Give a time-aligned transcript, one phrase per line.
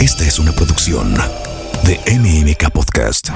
[0.00, 1.14] Esta es una producción
[1.84, 3.28] de MMK Podcast.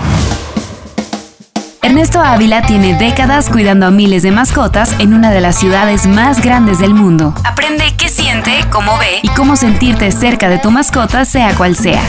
[1.83, 6.42] Ernesto Ávila tiene décadas cuidando a miles de mascotas en una de las ciudades más
[6.42, 7.35] grandes del mundo.
[7.45, 12.02] Aprende qué siente, cómo ve y cómo sentirte cerca de tu mascota sea cual sea.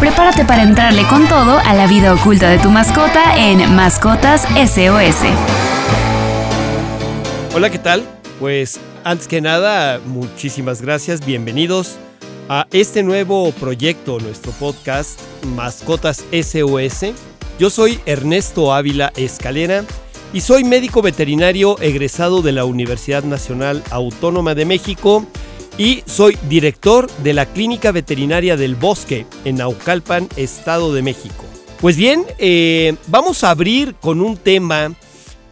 [0.00, 5.24] Prepárate para entrarle con todo a la vida oculta de tu mascota en Mascotas SOS.
[7.54, 8.04] Hola, ¿qué tal?
[8.38, 11.96] Pues antes que nada, muchísimas gracias, bienvenidos
[12.48, 15.20] a este nuevo proyecto, nuestro podcast
[15.54, 17.12] Mascotas SOS.
[17.58, 19.84] Yo soy Ernesto Ávila Escalera
[20.32, 25.26] y soy médico veterinario egresado de la Universidad Nacional Autónoma de México
[25.78, 31.44] y soy director de la Clínica Veterinaria del Bosque en Naucalpan, Estado de México.
[31.80, 34.94] Pues bien, eh, vamos a abrir con un tema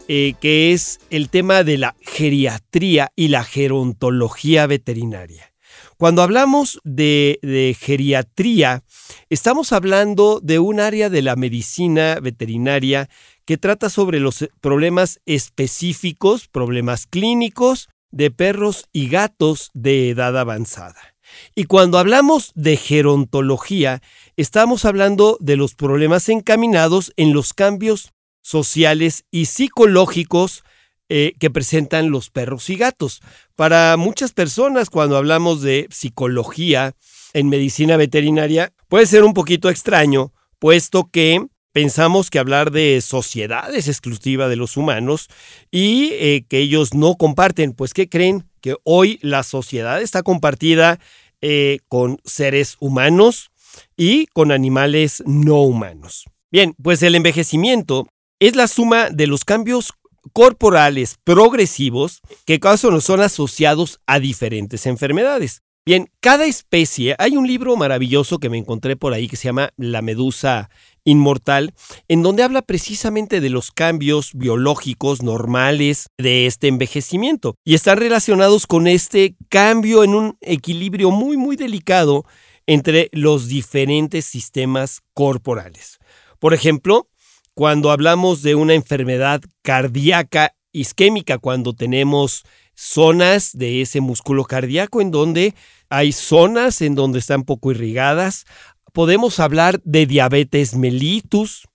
[0.07, 5.54] eh, que es el tema de la geriatría y la gerontología veterinaria.
[5.97, 8.83] Cuando hablamos de, geriatría,
[9.29, 13.09] estamos hablando de un área de la medicina veterinaria
[13.45, 21.15] que trata sobre los problemas específicos, problemas clínicos de perros y gatos de edad avanzada.
[21.55, 24.01] Y cuando hablamos de gerontología,
[24.35, 30.63] estamos hablando de los problemas encaminados en los cambios sociales y psicológicos
[31.09, 33.21] eh, que presentan los perros y gatos.
[33.55, 36.95] Para muchas personas, cuando hablamos de psicología
[37.33, 43.75] en medicina veterinaria, puede ser un poquito extraño, puesto que pensamos que hablar de sociedad
[43.75, 45.27] es exclusiva de los humanos
[45.71, 47.73] y eh, que ellos no comparten.
[47.73, 48.49] Pues, ¿qué creen?
[48.61, 50.99] Que hoy la sociedad está compartida
[51.41, 53.51] eh, con seres humanos
[53.97, 56.25] y con animales no humanos.
[56.49, 58.07] Bien, pues el envejecimiento
[58.39, 59.91] es la suma de los cambios
[60.33, 65.61] corporales progresivos que causan son asociados a diferentes enfermedades.
[65.87, 69.69] Bien, cada especie, hay un libro maravilloso que me encontré por ahí que se llama
[69.77, 70.71] La Medusa
[71.03, 71.75] Inmortal,
[72.07, 78.65] en donde habla precisamente de los cambios biológicos normales de este envejecimiento y están relacionados
[78.65, 82.25] con este cambio en un equilibrio muy, muy delicado
[82.65, 85.99] entre los diferentes sistemas corporales.
[86.39, 87.09] Por ejemplo,
[87.55, 92.43] cuando hablamos de una enfermedad cardíaca isquémica, cuando tenemos
[92.75, 95.55] zonas de ese músculo cardíaco en donde
[95.89, 98.43] hay zonas en donde están poco irrigadas,
[98.91, 101.67] podemos hablar de diabetes mellitus,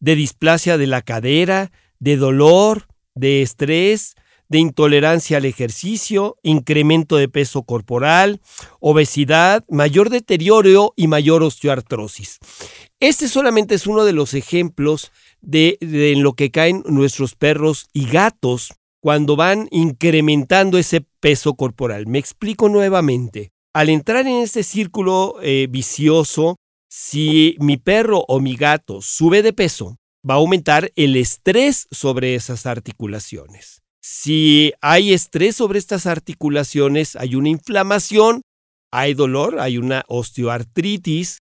[0.00, 4.14] de displasia de la cadera, de dolor, de estrés,
[4.52, 8.42] de intolerancia al ejercicio, incremento de peso corporal,
[8.80, 12.38] obesidad, mayor deterioro y mayor osteoartrosis.
[13.00, 15.10] Este solamente es uno de los ejemplos
[15.40, 22.06] de, en lo que caen nuestros perros y gatos cuando van incrementando ese peso corporal.
[22.06, 23.52] Me explico nuevamente.
[23.74, 26.56] Al entrar en este círculo eh, vicioso,
[26.90, 29.96] si mi perro o mi gato sube de peso,
[30.28, 33.81] va a aumentar el estrés sobre esas articulaciones.
[34.04, 38.42] Si hay estrés sobre estas articulaciones, hay una inflamación,
[38.90, 41.38] hay dolor, hay una osteoartritis,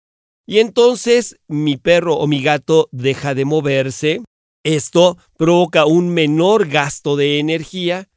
[0.46, 4.22] y entonces mi perro o mi gato deja de moverse.
[4.62, 8.08] Esto provoca un menor gasto de energía.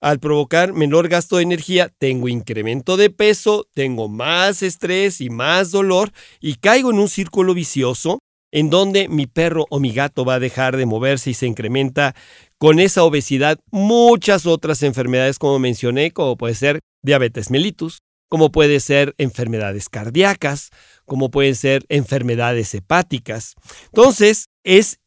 [0.00, 5.70] Al provocar menor gasto de energía, tengo incremento de peso, tengo más estrés y más
[5.70, 8.20] dolor y caigo en un círculo vicioso
[8.52, 12.14] en donde mi perro o mi gato va a dejar de moverse y se incrementa
[12.62, 18.78] con esa obesidad muchas otras enfermedades como mencioné, como puede ser diabetes mellitus, como puede
[18.78, 20.70] ser enfermedades cardíacas,
[21.04, 23.56] como pueden ser enfermedades hepáticas.
[23.86, 25.00] Entonces, es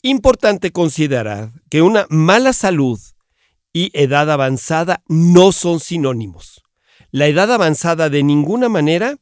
[0.00, 2.98] importante considerar que una mala salud
[3.74, 6.62] y edad avanzada no son sinónimos.
[7.10, 9.18] La edad avanzada de ninguna manera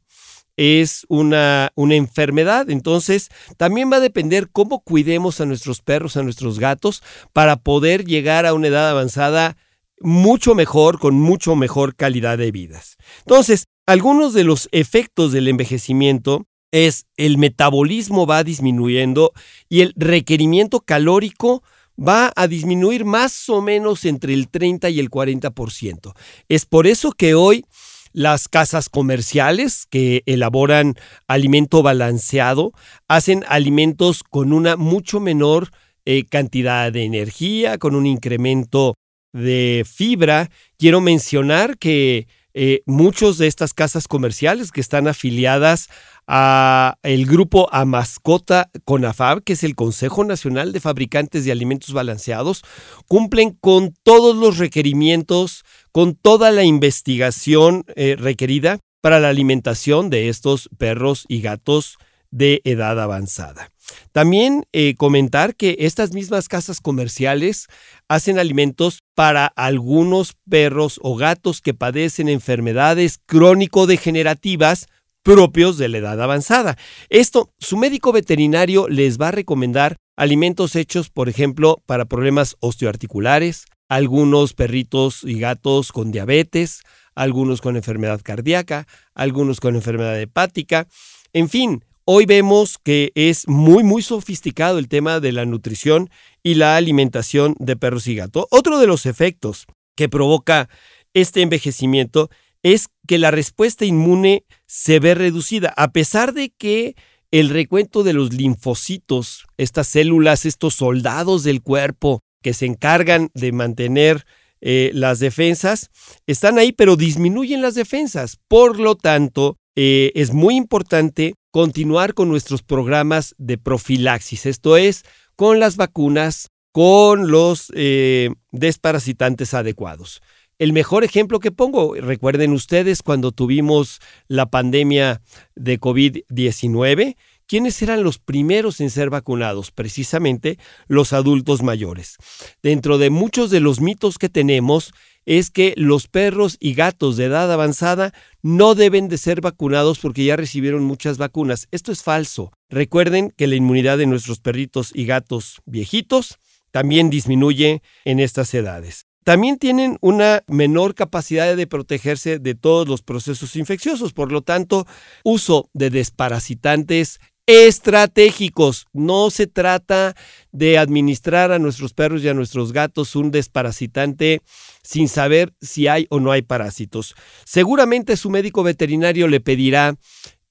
[0.61, 2.69] es una, una, enfermedad.
[2.69, 8.05] Entonces, también va a depender cómo cuidemos a nuestros perros, a nuestros gatos, para poder
[8.05, 9.57] llegar a una edad avanzada
[10.01, 12.99] mucho mejor, con mucho mejor calidad de vidas.
[13.21, 19.33] Entonces, algunos de los efectos del envejecimiento es el metabolismo va disminuyendo
[19.71, 21.63] y el requerimiento calórico
[21.99, 26.13] va a disminuir más o menos entre el 30 y el 40%.
[26.49, 27.65] Es por eso que hoy
[28.13, 30.95] las casas comerciales que elaboran
[31.29, 32.73] alimento balanceado
[33.09, 35.71] hacen alimentos con una mucho menor
[36.05, 38.95] eh, cantidad de energía, con un incremento
[39.33, 40.51] de fibra.
[40.79, 45.89] Quiero mencionar que eh, muchos de estas casas comerciales que están afiliadas
[46.27, 52.63] a el grupo Amascota Conafab, que es el Consejo Nacional de Fabricantes de Alimentos Balanceados,
[53.09, 60.29] cumplen con todos los requerimientos, con toda la investigación eh, requerida para la alimentación de
[60.29, 61.99] estos perros y gatos
[62.31, 63.71] de edad avanzada.
[64.13, 67.67] También eh, comentar que estas mismas casas comerciales
[68.09, 74.87] hacen alimentos para algunos perros o gatos que padecen enfermedades crónico-degenerativas
[75.23, 76.77] propios de la edad avanzada.
[77.09, 83.67] Esto, su médico veterinario les va a recomendar alimentos hechos, por ejemplo, para problemas osteoarticulares,
[83.89, 86.83] algunos perritos y gatos con diabetes,
[87.15, 90.87] algunos con enfermedad cardíaca, algunos con enfermedad hepática,
[91.33, 96.11] en fin, Hoy vemos que es muy, muy sofisticado el tema de la nutrición
[96.43, 98.47] y la alimentación de perros y gatos.
[98.51, 99.67] Otro de los efectos
[99.97, 100.69] que provoca
[101.13, 102.31] este envejecimiento
[102.63, 106.95] es que la respuesta inmune se ve reducida, a pesar de que
[107.31, 113.53] el recuento de los linfocitos, estas células, estos soldados del cuerpo que se encargan de
[113.53, 114.25] mantener
[114.61, 115.91] eh, las defensas,
[116.27, 118.39] están ahí, pero disminuyen las defensas.
[118.49, 125.07] Por lo tanto, eh, es muy importante continuar con nuestros programas de profilaxis, esto es,
[125.37, 130.21] con las vacunas, con los eh, desparasitantes adecuados.
[130.59, 135.23] El mejor ejemplo que pongo, recuerden ustedes cuando tuvimos la pandemia
[135.55, 137.17] de COVID-19,
[137.47, 139.71] ¿quiénes eran los primeros en ser vacunados?
[139.71, 142.19] Precisamente los adultos mayores.
[142.63, 144.93] Dentro de muchos de los mitos que tenemos,
[145.31, 148.13] es que los perros y gatos de edad avanzada
[148.43, 151.69] no deben de ser vacunados porque ya recibieron muchas vacunas.
[151.71, 152.51] Esto es falso.
[152.69, 156.41] Recuerden que la inmunidad de nuestros perritos y gatos viejitos
[156.73, 159.07] también disminuye en estas edades.
[159.23, 164.85] También tienen una menor capacidad de protegerse de todos los procesos infecciosos, por lo tanto,
[165.23, 168.87] uso de desparasitantes estratégicos.
[168.93, 170.15] No se trata
[170.53, 174.41] de administrar a nuestros perros y a nuestros gatos un desparasitante
[174.85, 177.17] sin saber si hay o no hay parásitos.
[177.45, 179.97] Seguramente su médico veterinario le pedirá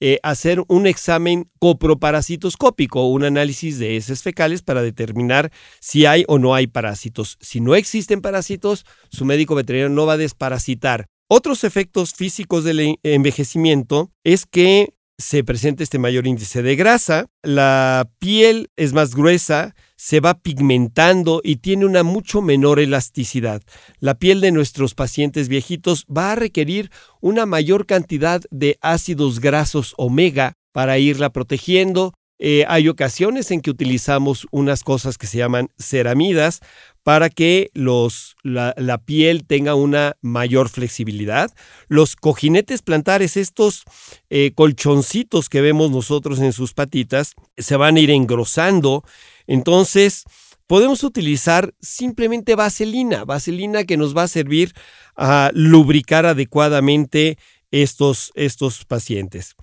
[0.00, 5.50] eh, hacer un examen coproparasitoscópico, un análisis de heces fecales para determinar
[5.80, 7.38] si hay o no hay parásitos.
[7.40, 11.06] Si no existen parásitos, su médico veterinario no va a desparasitar.
[11.28, 18.10] Otros efectos físicos del envejecimiento es que se presenta este mayor índice de grasa, la
[18.18, 23.62] piel es más gruesa, se va pigmentando y tiene una mucho menor elasticidad.
[23.98, 26.90] La piel de nuestros pacientes viejitos va a requerir
[27.20, 32.14] una mayor cantidad de ácidos grasos omega para irla protegiendo.
[32.42, 36.60] Eh, hay ocasiones en que utilizamos unas cosas que se llaman ceramidas
[37.02, 41.50] para que los, la, piel tenga una mayor flexibilidad.
[41.88, 43.84] Los cojinetes plantares, estos
[44.30, 49.04] eh, colchoncitos que vemos nosotros en sus patitas, se van a ir engrosando.
[49.46, 50.24] Entonces,
[50.66, 54.72] podemos utilizar simplemente vaselina, vaselina que nos va a servir
[55.14, 57.36] a lubricar adecuadamente
[57.70, 59.54] estos, estos pacientes.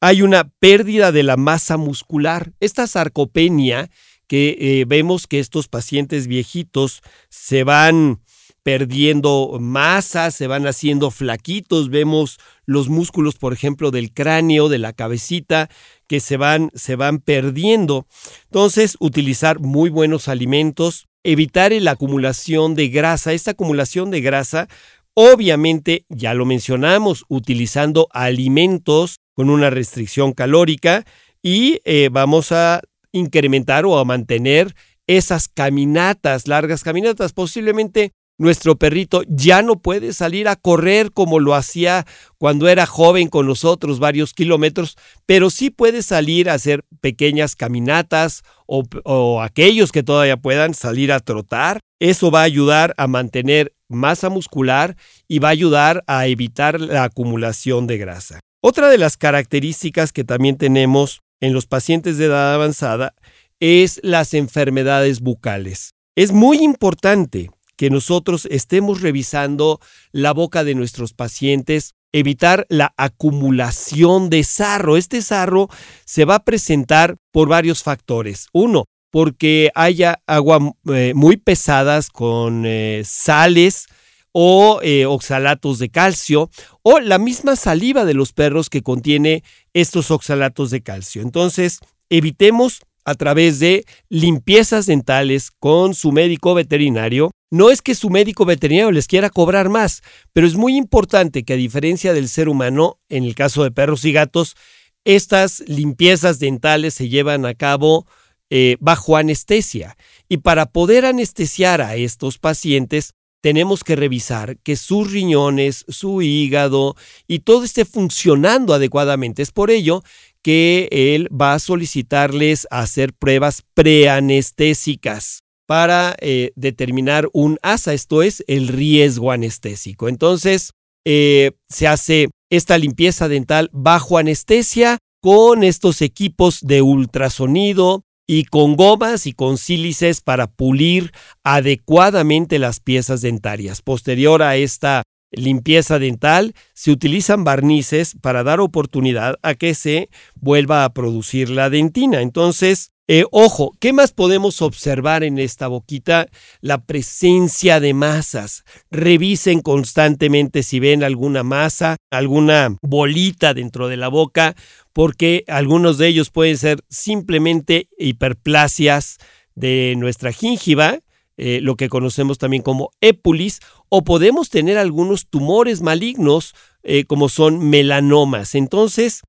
[0.00, 2.52] Hay una pérdida de la masa muscular.
[2.60, 3.90] Esta sarcopenia
[4.26, 8.20] que eh, vemos que estos pacientes viejitos se van
[8.64, 14.94] perdiendo masa, se van haciendo flaquitos, vemos los músculos, por ejemplo, del cráneo, de la
[14.94, 15.68] cabecita,
[16.06, 18.06] que se van, se van perdiendo.
[18.44, 23.34] Entonces, utilizar muy buenos alimentos, evitar la acumulación de grasa.
[23.34, 24.68] Esta acumulación de grasa,
[25.14, 31.04] obviamente, ya lo mencionamos, utilizando alimentos con una restricción calórica
[31.42, 32.80] y eh, vamos a
[33.12, 34.74] incrementar o a mantener
[35.06, 37.32] esas caminatas, largas caminatas.
[37.32, 42.04] Posiblemente nuestro perrito ya no puede salir a correr como lo hacía
[42.38, 48.42] cuando era joven con nosotros, varios kilómetros, pero sí puede salir a hacer pequeñas caminatas
[48.66, 51.80] o, o, aquellos que todavía puedan salir a trotar.
[52.00, 54.96] Eso va a ayudar a mantener masa muscular
[55.28, 58.40] y va a ayudar a evitar la acumulación de grasa.
[58.60, 63.14] Otra de las características que también tenemos en los pacientes de edad avanzada
[63.60, 65.90] es las enfermedades bucales.
[66.16, 69.80] Es muy importante que nosotros estemos revisando
[70.12, 74.96] la boca de nuestros pacientes, evitar la acumulación de sarro.
[74.96, 75.68] Este sarro
[76.04, 78.46] se va a presentar por varios factores.
[78.52, 78.84] Uno,
[79.14, 83.86] porque haya agua eh, muy pesadas con eh, sales
[84.32, 86.50] o eh, oxalatos de calcio
[86.82, 91.22] o la misma saliva de los perros que contiene estos oxalatos de calcio.
[91.22, 91.78] Entonces,
[92.10, 97.30] evitemos a través de limpiezas dentales con su médico veterinario.
[97.52, 100.02] No es que su médico veterinario les quiera cobrar más,
[100.32, 104.04] pero es muy importante que a diferencia del ser humano, en el caso de perros
[104.06, 104.56] y gatos,
[105.04, 108.08] estas limpiezas dentales se llevan a cabo
[108.56, 109.96] eh, bajo anestesia.
[110.28, 116.94] Y para poder anestesiar a estos pacientes, tenemos que revisar que sus riñones, su hígado
[117.26, 119.42] y todo esté funcionando adecuadamente.
[119.42, 120.04] Es por ello
[120.40, 128.44] que él va a solicitarles hacer pruebas preanestésicas para eh, determinar un ASA, esto es
[128.46, 130.08] el riesgo anestésico.
[130.08, 130.70] Entonces,
[131.04, 138.76] eh, se hace esta limpieza dental bajo anestesia con estos equipos de ultrasonido, y con
[138.76, 141.12] gomas y con sílices para pulir
[141.42, 143.82] adecuadamente las piezas dentarias.
[143.82, 145.02] Posterior a esta
[145.36, 151.70] limpieza dental, se utilizan barnices para dar oportunidad a que se vuelva a producir la
[151.70, 152.20] dentina.
[152.20, 156.26] Entonces, eh, ojo, ¿qué más podemos observar en esta boquita?
[156.62, 158.64] La presencia de masas.
[158.90, 164.56] Revisen constantemente si ven alguna masa, alguna bolita dentro de la boca,
[164.94, 169.18] porque algunos de ellos pueden ser simplemente hiperplasias
[169.54, 171.00] de nuestra gingiva,
[171.36, 177.28] eh, lo que conocemos también como épulis, o podemos tener algunos tumores malignos eh, como
[177.28, 178.54] son melanomas.
[178.54, 179.22] Entonces,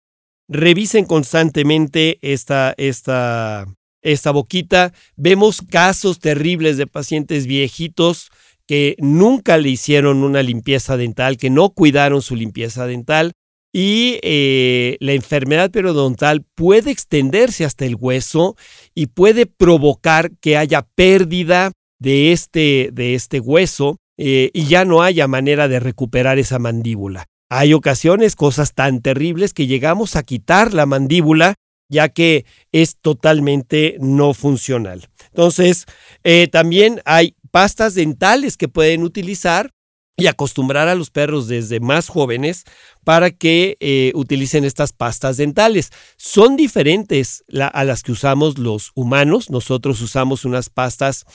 [0.48, 3.66] Revisen constantemente esta, esta,
[4.04, 4.94] esta boquita.
[5.16, 8.30] Vemos casos terribles de pacientes viejitos
[8.68, 13.32] que nunca le hicieron una limpieza dental, que no cuidaron su limpieza dental.
[13.74, 18.56] Y eh, la enfermedad periodontal puede extenderse hasta el hueso
[18.94, 25.02] y puede provocar que haya pérdida de este, de este hueso eh, y ya no
[25.02, 27.26] haya manera de recuperar esa mandíbula.
[27.50, 31.56] Hay ocasiones, cosas tan terribles que llegamos a quitar la mandíbula
[31.90, 35.08] ya que es totalmente no funcional.
[35.28, 35.86] Entonces,
[36.24, 39.72] eh, también hay pastas dentales que pueden utilizar
[40.18, 42.64] y acostumbrar a los perros desde más jóvenes
[43.04, 45.92] para que eh, utilicen estas pastas dentales.
[46.18, 49.50] Son diferentes a las que usamos los humanos.
[49.50, 51.26] Nosotros usamos unas pastas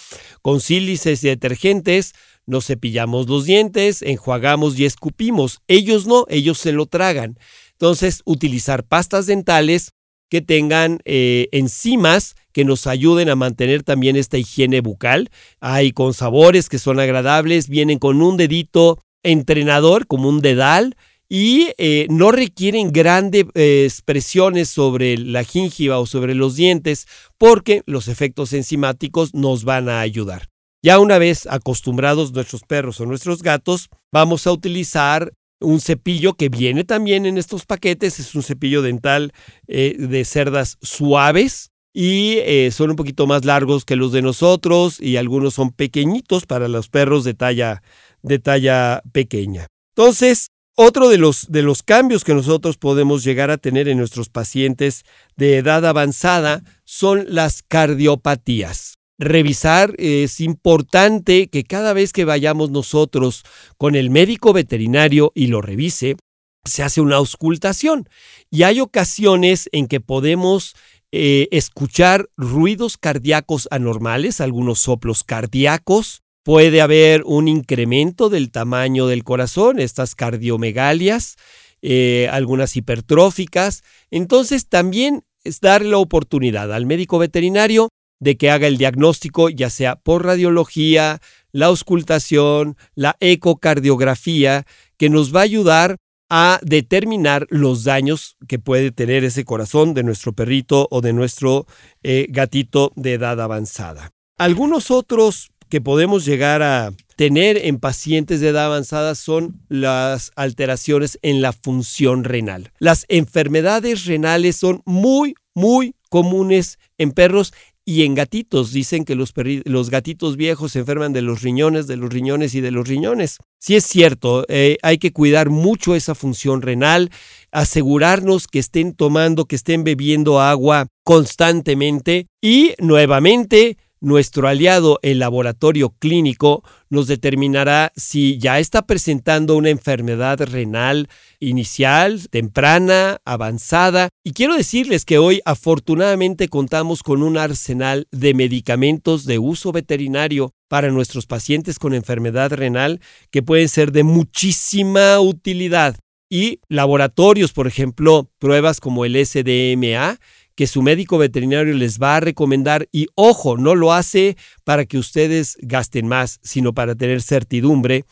[0.42, 2.14] con sílices y detergentes
[2.46, 5.60] nos cepillamos los dientes, enjuagamos y escupimos.
[5.68, 7.38] Ellos no, ellos se lo tragan.
[7.72, 9.92] Entonces, utilizar pastas dentales
[10.30, 15.28] que tengan eh, enzimas que nos ayuden a mantener también esta higiene bucal.
[15.60, 20.96] Hay con sabores que son agradables, vienen con un dedito entrenador, como un dedal,
[21.28, 27.06] y eh, no requieren grandes eh, presiones sobre la gingiva o sobre los dientes
[27.38, 30.48] porque los efectos enzimáticos nos van a ayudar.
[30.82, 36.48] Ya una vez acostumbrados nuestros perros o nuestros gatos, vamos a utilizar un cepillo que
[36.48, 38.18] viene también en estos paquetes.
[38.18, 39.32] Es un cepillo dental
[39.68, 45.00] eh, de cerdas suaves y eh, son un poquito más largos que los de nosotros
[45.00, 47.82] y algunos son pequeñitos para los perros de talla,
[48.22, 49.66] de talla pequeña.
[49.94, 54.28] Entonces, otro de los, de los cambios que nosotros podemos llegar a tener en nuestros
[54.28, 55.04] pacientes
[55.36, 63.44] de edad avanzada son las cardiopatías revisar, es importante que cada vez que vayamos nosotros
[63.76, 66.16] con el médico veterinario y lo revise,
[66.64, 68.08] se hace una auscultación.
[68.50, 70.74] Y hay ocasiones en que podemos
[71.12, 76.22] eh, escuchar ruidos cardíacos anormales, algunos soplos cardíacos.
[76.42, 81.36] Puede haber un incremento del tamaño del corazón, estas cardiomegalias,
[81.82, 83.82] eh, algunas hipertróficas.
[84.10, 89.70] Entonces también es darle la oportunidad al médico veterinario de que haga el diagnóstico, ya
[89.70, 91.20] sea por radiología,
[91.52, 95.96] la auscultación, la ecocardiografía, que nos va a ayudar
[96.28, 101.66] a determinar los daños que puede tener ese corazón de nuestro perrito o de nuestro
[102.04, 104.12] eh, gatito de edad avanzada.
[104.38, 111.18] Algunos otros que podemos llegar a tener en pacientes de edad avanzada son las alteraciones
[111.22, 112.72] en la función renal.
[112.78, 117.52] Las enfermedades renales son muy, muy comunes en perros
[117.90, 118.70] y en gatitos.
[118.72, 122.70] Dicen que los, gatitos viejos se enferman de los riñones, de los riñones y de
[122.70, 123.38] los riñones.
[123.58, 127.10] Sí es cierto, eh, hay que cuidar mucho esa función renal,
[127.50, 135.90] asegurarnos que estén tomando, que estén bebiendo agua constantemente y nuevamente nuestro aliado, el laboratorio
[135.98, 144.08] clínico, nos determinará si ya está presentando una enfermedad renal inicial, temprana, avanzada.
[144.24, 150.52] Y quiero decirles que hoy afortunadamente contamos con un arsenal de medicamentos de uso veterinario
[150.68, 155.96] para nuestros pacientes con enfermedad renal que pueden ser de muchísima utilidad.
[156.32, 160.20] Y laboratorios, por ejemplo, pruebas como el SDMA,
[160.60, 164.98] que su médico veterinario les va a recomendar y ojo, no lo hace para que
[164.98, 168.04] ustedes gasten más, sino para tener certidumbre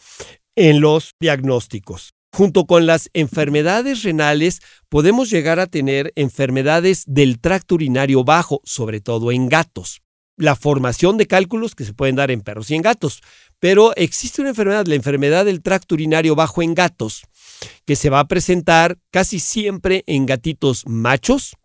[0.57, 2.15] en los diagnósticos.
[2.33, 9.03] Junto con las enfermedades renales, podemos llegar a tener enfermedades del tracto urinario bajo, sobre
[9.03, 10.01] todo en gatos.
[10.39, 13.21] la formación de cálculos que se pueden dar en perros y en gatos.
[13.59, 17.25] Pero existe una enfermedad, la enfermedad del tracto urinario bajo en gatos,
[17.85, 21.57] que se va a presentar casi siempre en gatitos machos,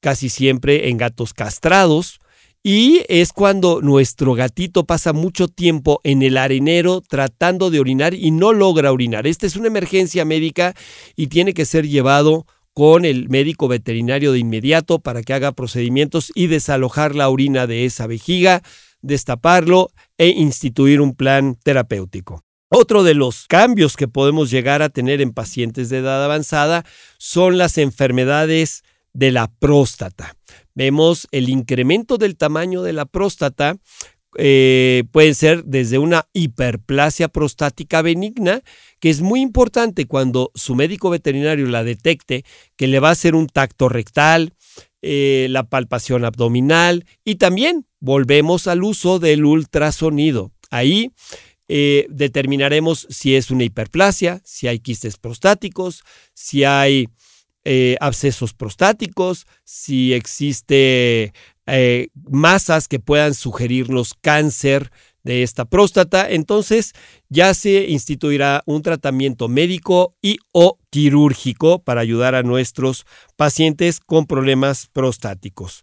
[0.00, 2.20] casi siempre en gatos castrados,
[2.62, 8.32] y es cuando nuestro gatito pasa mucho tiempo en el arenero tratando de orinar y
[8.32, 9.28] no logra orinar.
[9.28, 10.74] Esta es una emergencia médica
[11.14, 16.32] y tiene que ser llevado con el médico veterinario de inmediato para que haga procedimientos
[16.34, 18.62] y desalojar la orina de esa vejiga,
[19.00, 22.42] destaparlo e instituir un plan terapéutico.
[22.68, 26.84] Otro de los cambios que podemos llegar a tener en pacientes de edad avanzada
[27.16, 28.82] son las enfermedades
[29.16, 30.36] de la próstata.
[30.74, 33.78] Vemos el incremento del tamaño de la próstata.
[34.38, 38.60] Eh, pueden ser desde una hiperplasia prostática benigna,
[39.00, 42.44] que es muy importante cuando su médico veterinario la detecte,
[42.76, 44.52] que le va a hacer un tacto rectal,
[45.00, 50.52] eh, la palpación abdominal y también volvemos al uso del ultrasonido.
[50.70, 51.12] Ahí
[51.68, 56.02] eh, determinaremos si es una hiperplasia, si hay quistes prostáticos,
[56.34, 57.08] si hay
[57.68, 61.32] eh, abscesos prostáticos, si existe
[61.66, 64.92] eh, masas que puedan sugerirnos cáncer
[65.24, 66.92] de esta próstata, entonces
[67.28, 73.04] ya se instituirá un tratamiento médico y o quirúrgico para ayudar a nuestros
[73.34, 75.82] pacientes con problemas prostáticos.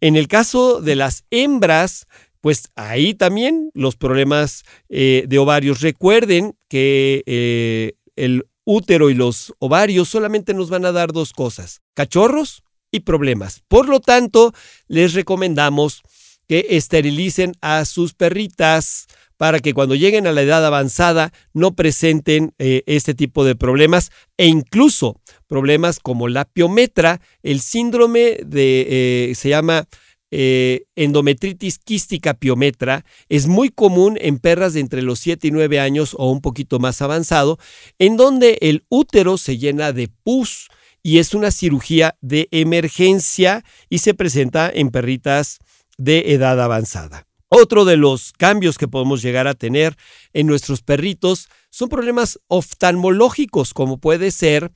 [0.00, 2.08] En el caso de las hembras,
[2.40, 5.80] pues ahí también los problemas eh, de ovarios.
[5.80, 12.62] Recuerden que el útero y los ovarios solamente nos van a dar dos cosas, cachorros
[12.92, 13.62] y problemas.
[13.66, 14.52] Por lo tanto,
[14.86, 16.02] les recomendamos
[16.46, 22.52] que esterilicen a sus perritas para que cuando lleguen a la edad avanzada no presenten
[22.58, 29.34] eh, este tipo de problemas e incluso problemas como la piometra, el síndrome de, eh,
[29.34, 29.86] se llama
[30.30, 35.80] eh, endometritis quística piometra es muy común en perras de entre los 7 y 9
[35.80, 37.58] años o un poquito más avanzado,
[37.98, 40.68] en donde el útero se llena de pus
[41.02, 45.58] y es una cirugía de emergencia y se presenta en perritas
[45.98, 47.26] de edad avanzada.
[47.48, 49.96] Otro de los cambios que podemos llegar a tener
[50.32, 54.70] en nuestros perritos son problemas oftalmológicos, como puede ser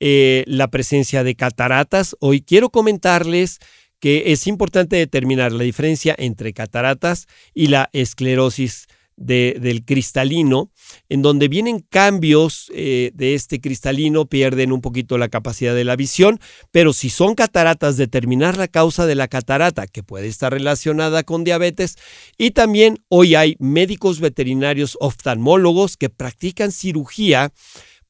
[0.00, 2.16] eh, la presencia de cataratas.
[2.18, 3.60] Hoy quiero comentarles
[4.00, 10.70] que es importante determinar la diferencia entre cataratas y la esclerosis del cristalino,
[11.08, 15.96] en donde vienen cambios eh, de este cristalino, pierden un poquito la capacidad de la
[15.96, 16.38] visión,
[16.70, 21.44] pero si son cataratas, determinar la causa de la catarata, que puede estar relacionada con
[21.44, 21.96] diabetes,
[22.36, 27.52] y también hoy hay médicos veterinarios oftalmólogos que practican cirugía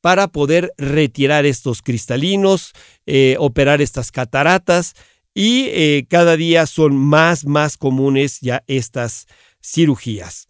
[0.00, 2.72] para poder retirar estos cristalinos,
[3.06, 4.94] eh, operar estas cataratas,
[5.38, 9.26] y eh, cada día son más, más comunes ya estas
[9.62, 10.48] cirugías.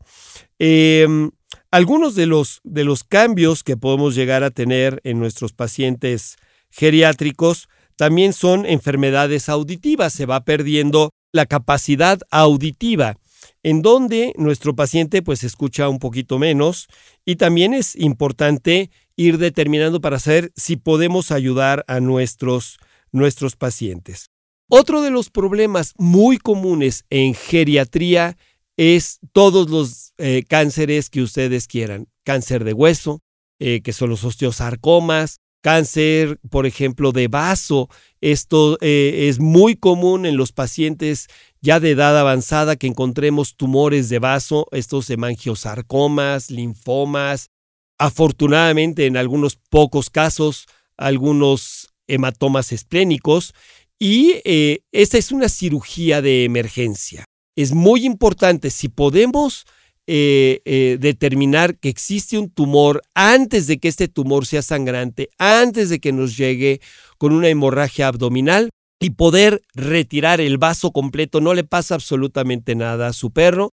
[0.60, 1.32] Em,
[1.72, 6.36] algunos de los, de los cambios que podemos llegar a tener en nuestros pacientes
[6.70, 10.12] geriátricos también son enfermedades auditivas.
[10.12, 13.18] Se va perdiendo la capacidad auditiva,
[13.64, 16.86] en donde nuestro paciente pues escucha un poquito menos
[17.24, 22.78] y también es importante ir determinando para saber si podemos ayudar a nuestros,
[23.10, 24.30] nuestros pacientes.
[24.68, 28.36] Otro de los problemas muy comunes en geriatría
[28.76, 32.08] es todos los eh, cánceres que ustedes quieran.
[32.24, 33.22] Cáncer de hueso,
[33.60, 37.88] eh, que son los osteosarcomas, cáncer, por ejemplo, de vaso.
[38.20, 41.28] Esto eh, es muy común en los pacientes
[41.60, 47.50] ya de edad avanzada que encontremos tumores de vaso, estos hemangiosarcomas, linfomas.
[47.98, 53.54] Afortunadamente, en algunos pocos casos, algunos hematomas esplénicos
[53.98, 57.24] y eh, esta es una cirugía de emergencia.
[57.56, 59.64] Es muy importante, si podemos
[60.06, 65.88] eh, eh, determinar que existe un tumor antes de que este tumor sea sangrante, antes
[65.88, 66.80] de que nos llegue
[67.18, 73.08] con una hemorragia abdominal y poder retirar el vaso completo, no le pasa absolutamente nada
[73.08, 73.70] a su perro,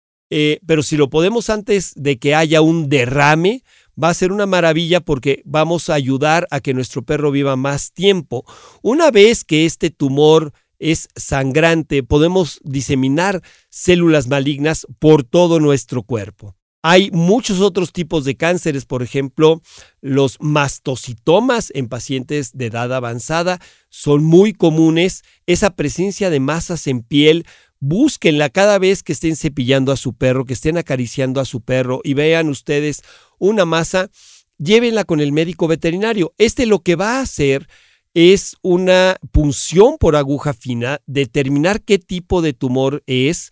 [0.65, 3.63] pero si lo podemos antes de que haya un derrame,
[4.01, 7.91] va a ser una maravilla porque vamos a ayudar a que nuestro perro viva más
[7.91, 8.45] tiempo.
[8.81, 16.55] Una vez que este tumor es sangrante, podemos diseminar células malignas por todo nuestro cuerpo.
[16.83, 19.61] Hay muchos otros tipos de cánceres, por ejemplo,
[20.01, 25.21] los mastocitomas en pacientes de edad avanzada son muy comunes.
[25.45, 27.45] Esa presencia de masas en piel
[27.81, 31.99] búsquenla cada vez que estén cepillando a su perro, que estén acariciando a su perro
[32.03, 33.01] y vean ustedes
[33.37, 34.09] una masa,
[34.57, 36.33] llévenla con el médico veterinario.
[36.37, 37.67] Este lo que va a hacer
[38.13, 43.49] es una punción por aguja fina, determinar qué tipo de tumor es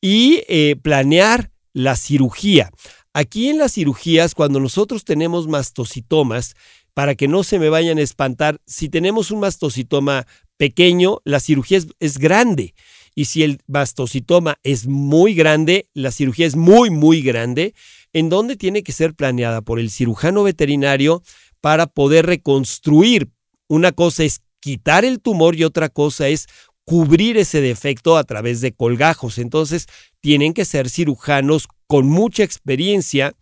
[0.00, 2.70] y eh, planear la cirugía.
[3.12, 6.54] Aquí en las cirugías, cuando nosotros tenemos mastocitomas,
[6.94, 11.78] para que no se me vayan a espantar, si tenemos un mastocitoma pequeño, la cirugía
[12.00, 12.74] es, grande.
[13.18, 17.74] Y si el mastocitoma es muy grande, la cirugía es muy, muy grande,
[18.12, 21.24] en donde tiene que ser planeada por el cirujano veterinario
[21.60, 23.28] para poder reconstruir.
[23.66, 26.46] Una cosa es quitar el tumor y otra cosa es
[26.84, 29.38] cubrir ese defecto a través de colgajos.
[29.38, 29.86] Entonces,
[30.20, 33.34] tienen que ser cirujanos con mucha experiencia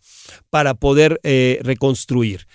[0.49, 2.47] para poder eh, reconstruir.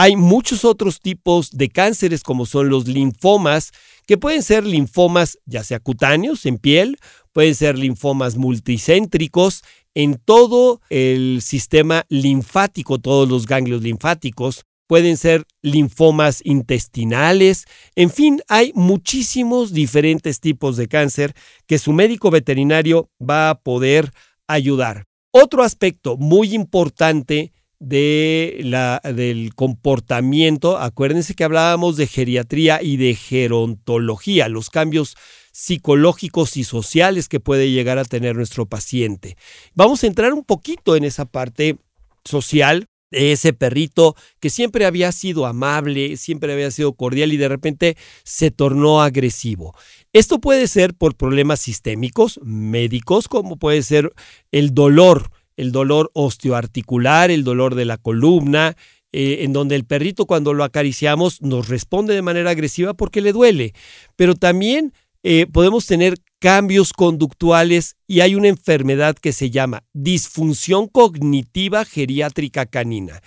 [0.00, 3.72] Hay muchos otros tipos de cánceres como son los linfomas,
[4.06, 6.98] que pueden ser linfomas ya sea cutáneos en piel,
[7.32, 9.64] pueden ser linfomas multicéntricos
[9.96, 17.64] en todo el sistema linfático, todos los ganglios linfáticos, pueden ser linfomas intestinales,
[17.96, 21.34] en fin, hay muchísimos diferentes tipos de cáncer
[21.66, 24.12] que su médico veterinario va a poder
[24.46, 25.06] ayudar.
[25.32, 33.14] Otro aspecto muy importante de la, del comportamiento, acuérdense que hablábamos de geriatría y de
[33.14, 35.16] gerontología, los cambios
[35.52, 39.36] psicológicos y sociales que puede llegar a tener nuestro paciente.
[39.74, 41.78] Vamos a entrar un poquito en esa parte
[42.24, 47.48] social de ese perrito que siempre había sido amable, siempre había sido cordial y de
[47.48, 49.74] repente se tornó agresivo.
[50.12, 54.12] Esto puede ser por problemas sistémicos, médicos, como puede ser
[54.52, 58.76] el dolor, el dolor osteoarticular, el dolor de la columna,
[59.12, 63.32] eh, en donde el perrito cuando lo acariciamos nos responde de manera agresiva porque le
[63.32, 63.74] duele.
[64.16, 64.94] Pero también
[65.24, 72.66] eh, podemos tener cambios conductuales y hay una enfermedad que se llama disfunción cognitiva geriátrica
[72.66, 73.20] canina.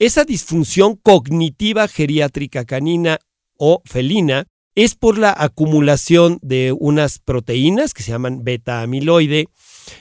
[0.00, 3.18] Esa disfunción cognitiva geriátrica canina
[3.56, 9.46] o felina es por la acumulación de unas proteínas que se llaman beta amiloide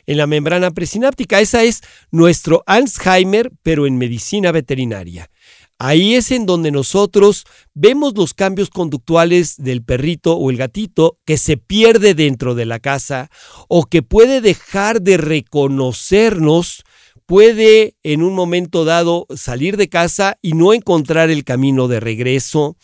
[0.06, 1.40] en la membrana presináptica.
[1.40, 5.30] Esa es nuestro Alzheimer, pero en medicina veterinaria.
[5.78, 7.44] Ahí es en donde nosotros
[7.74, 12.80] vemos los cambios conductuales del perrito o el gatito que se pierde dentro de la
[12.80, 13.30] casa
[13.68, 16.84] o que puede dejar de reconocernos,
[17.26, 22.78] puede en un momento dado salir de casa y no encontrar el camino de regreso,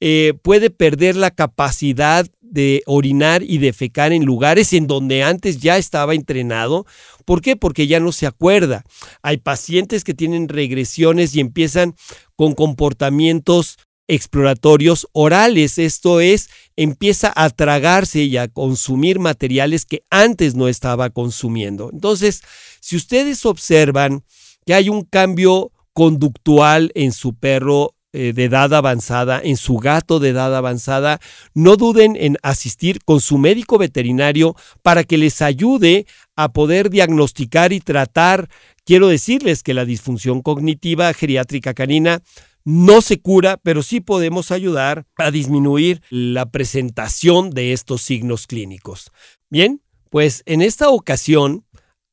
[0.00, 5.78] eh, puede perder la capacidad de orinar y defecar en lugares en donde antes ya
[5.78, 6.84] estaba entrenado.
[7.24, 7.56] ¿Por qué?
[7.56, 8.84] Porque ya no se acuerda.
[9.22, 11.94] Hay pacientes que tienen regresiones y empiezan
[12.36, 15.78] con comportamientos exploratorios orales.
[15.78, 21.90] Esto es, empieza a tragarse y a consumir materiales que antes no estaba consumiendo.
[21.92, 22.42] Entonces,
[22.80, 24.24] si ustedes observan
[24.66, 30.18] que hay un cambio conductual en su perro eh, de edad avanzada, en su gato
[30.18, 31.20] de edad avanzada,
[31.54, 37.72] no duden en asistir con su médico veterinario para que les ayude a poder diagnosticar
[37.72, 38.48] y tratar.
[38.84, 42.20] Quiero decirles que la disfunción cognitiva geriátrica canina
[42.64, 49.10] no se cura, pero sí podemos ayudar a disminuir la presentación de estos signos clínicos.
[49.48, 51.64] Bien, pues en esta ocasión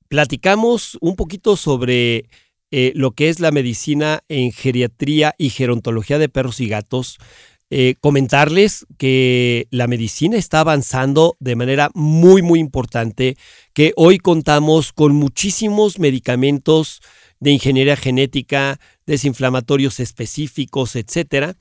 [0.08, 2.30] platicamos un poquito sobre
[2.72, 7.18] eh, lo que es la medicina en geriatría y gerontología de perros y gatos,
[7.70, 13.36] eh, comentarles que la medicina está avanzando de manera muy, muy importante,
[13.74, 17.02] que hoy contamos con muchísimos medicamentos
[17.40, 21.56] de ingeniería genética, desinflamatorios específicos, etcétera.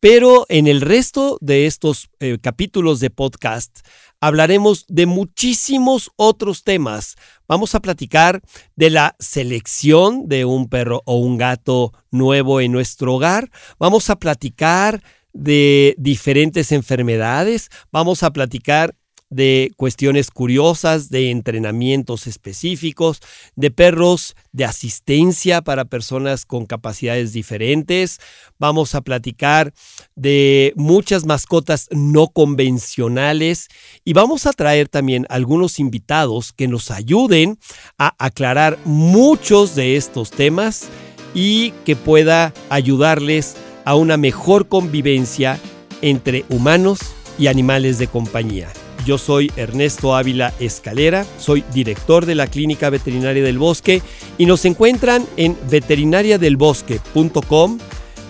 [0.00, 3.80] Pero en el resto de estos eh, capítulos de podcast
[4.20, 7.16] hablaremos de muchísimos otros temas.
[7.46, 8.40] Vamos a platicar
[8.76, 13.50] de la selección de un perro o un gato nuevo en nuestro hogar.
[13.78, 15.02] Vamos a platicar
[15.34, 17.68] de diferentes enfermedades.
[17.92, 18.96] Vamos a platicar
[19.34, 23.20] de cuestiones curiosas, de entrenamientos específicos,
[23.56, 28.20] de perros de asistencia para personas con capacidades diferentes.
[28.60, 29.74] Vamos a platicar
[30.14, 33.66] de muchas mascotas no convencionales
[34.04, 37.58] y vamos a traer también algunos invitados que nos ayuden
[37.98, 40.88] a aclarar muchos de estos temas
[41.34, 45.58] y que pueda ayudarles a una mejor convivencia
[46.02, 47.00] entre humanos
[47.36, 48.72] y animales de compañía.
[49.04, 54.02] Yo soy Ernesto Ávila Escalera, soy director de la Clínica Veterinaria del Bosque
[54.38, 57.78] y nos encuentran en veterinariadelbosque.com,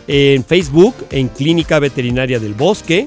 [0.09, 3.07] en Facebook en Clínica Veterinaria del Bosque,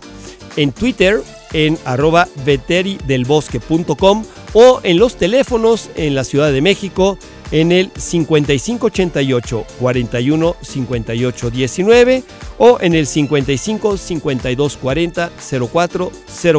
[0.55, 1.21] en Twitter
[1.53, 7.17] en arroba veteridelbosque.com o en los teléfonos en la Ciudad de México
[7.51, 12.23] en el 5588 41 58 19
[12.57, 15.31] o en el 55 52 40
[15.71, 16.11] 04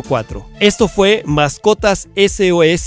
[0.02, 0.46] 04.
[0.60, 2.86] Esto fue Mascotas SOS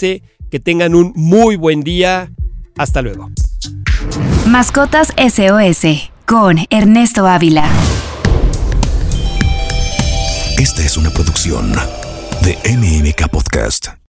[0.49, 2.31] Que tengan un muy buen día.
[2.77, 3.29] Hasta luego.
[4.47, 7.69] Mascotas SOS con Ernesto Ávila.
[10.57, 11.71] Esta es una producción
[12.43, 14.00] de MMK Podcast.